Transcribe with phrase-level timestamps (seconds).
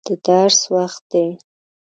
[0.07, 1.27] د درس وخت دی.